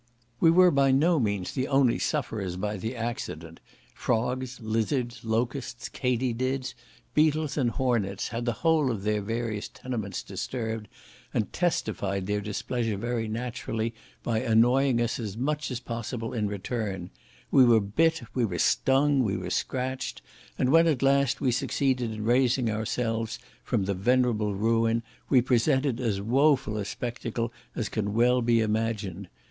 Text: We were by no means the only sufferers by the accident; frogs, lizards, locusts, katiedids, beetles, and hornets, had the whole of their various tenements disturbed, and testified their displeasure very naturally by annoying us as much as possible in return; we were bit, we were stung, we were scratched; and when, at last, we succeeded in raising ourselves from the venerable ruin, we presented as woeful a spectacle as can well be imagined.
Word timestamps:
We 0.39 0.49
were 0.49 0.71
by 0.71 0.89
no 0.89 1.19
means 1.19 1.51
the 1.51 1.67
only 1.67 1.99
sufferers 1.99 2.55
by 2.57 2.75
the 2.77 2.95
accident; 2.95 3.59
frogs, 3.93 4.59
lizards, 4.59 5.23
locusts, 5.23 5.89
katiedids, 5.89 6.73
beetles, 7.13 7.55
and 7.55 7.69
hornets, 7.69 8.29
had 8.29 8.45
the 8.45 8.51
whole 8.65 8.89
of 8.89 9.03
their 9.03 9.21
various 9.21 9.69
tenements 9.69 10.23
disturbed, 10.23 10.87
and 11.35 11.53
testified 11.53 12.25
their 12.25 12.41
displeasure 12.41 12.97
very 12.97 13.27
naturally 13.27 13.93
by 14.23 14.39
annoying 14.39 14.99
us 14.99 15.19
as 15.19 15.37
much 15.37 15.69
as 15.69 15.79
possible 15.79 16.33
in 16.33 16.47
return; 16.47 17.11
we 17.51 17.63
were 17.63 17.79
bit, 17.79 18.23
we 18.33 18.43
were 18.43 18.57
stung, 18.57 19.21
we 19.23 19.37
were 19.37 19.51
scratched; 19.51 20.23
and 20.57 20.71
when, 20.71 20.87
at 20.87 21.03
last, 21.03 21.41
we 21.41 21.51
succeeded 21.51 22.11
in 22.11 22.23
raising 22.25 22.71
ourselves 22.71 23.37
from 23.63 23.85
the 23.85 23.93
venerable 23.93 24.55
ruin, 24.55 25.03
we 25.29 25.43
presented 25.43 25.99
as 25.99 26.19
woeful 26.19 26.75
a 26.77 26.85
spectacle 26.85 27.53
as 27.75 27.87
can 27.87 28.15
well 28.15 28.41
be 28.41 28.61
imagined. 28.61 29.29